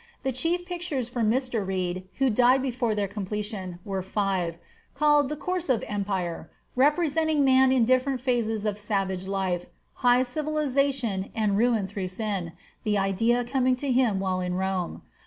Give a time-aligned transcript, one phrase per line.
[0.23, 1.63] The chief pictures for Mr.
[1.63, 4.57] Reed, who died before their completion, were five,
[4.95, 10.23] called "The Course of Empire," representing man in the different phases of savage life, high
[10.23, 12.53] civilization, and ruin through sin,
[12.83, 15.03] the idea coming to him while in Rome.